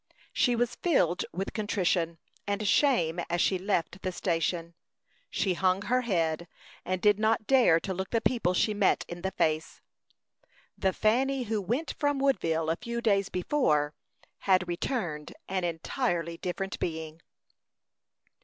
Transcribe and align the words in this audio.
She 0.33 0.55
was 0.55 0.73
filled 0.73 1.25
with 1.31 1.53
contrition 1.53 2.17
and 2.47 2.67
shame 2.67 3.19
as 3.29 3.39
she 3.39 3.59
left 3.59 4.01
the 4.01 4.11
station; 4.11 4.73
she 5.29 5.53
hung 5.53 5.83
her 5.83 6.01
head, 6.01 6.47
and 6.83 6.99
did 6.99 7.19
not 7.19 7.45
dare 7.45 7.79
to 7.81 7.93
look 7.93 8.09
the 8.09 8.19
people 8.19 8.55
she 8.55 8.73
met 8.73 9.05
in 9.07 9.21
the 9.21 9.29
face. 9.29 9.79
The 10.75 10.91
Fanny 10.91 11.43
who 11.43 11.61
went 11.61 11.93
from 11.99 12.17
Woodville 12.17 12.71
a 12.71 12.77
few 12.77 12.99
days 12.99 13.29
before 13.29 13.93
had 14.39 14.67
returned 14.67 15.35
an 15.47 15.63
entirely 15.63 16.35
different 16.35 16.79
being. 16.79 17.21